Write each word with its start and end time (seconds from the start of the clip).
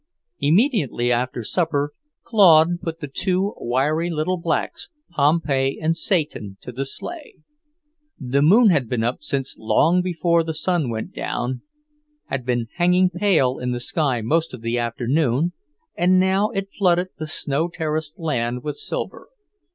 Immediately 0.39 1.11
after 1.11 1.43
supper, 1.43 1.93
Claude 2.23 2.81
put 2.81 3.01
the 3.01 3.07
two 3.07 3.53
wiry 3.57 4.09
little 4.09 4.37
blacks, 4.39 4.89
Pompey 5.11 5.77
and 5.79 5.95
Satan, 5.95 6.57
to 6.61 6.71
the 6.71 6.85
sleigh. 6.87 7.35
The 8.19 8.41
moon 8.41 8.71
had 8.71 8.89
been 8.89 9.03
up 9.03 9.21
since 9.21 9.55
long 9.59 10.01
before 10.01 10.43
the 10.43 10.55
sun 10.55 10.89
went 10.89 11.13
down, 11.13 11.61
had 12.25 12.47
been 12.47 12.65
hanging 12.77 13.11
pale 13.11 13.59
in 13.59 13.73
the 13.73 13.79
sky 13.79 14.21
most 14.21 14.55
of 14.55 14.61
the 14.61 14.79
afternoon, 14.79 15.53
and 15.95 16.19
now 16.19 16.49
it 16.49 16.73
flooded 16.75 17.09
the 17.19 17.27
snow 17.27 17.67
terraced 17.67 18.17
land 18.17 18.63
with 18.63 18.77
silver. 18.77 19.27